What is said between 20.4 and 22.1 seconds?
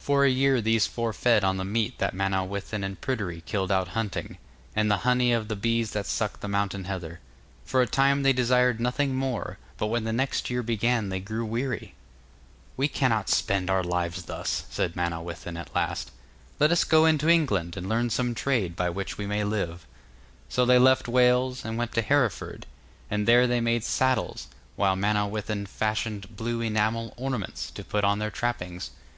So they left Wales, and went to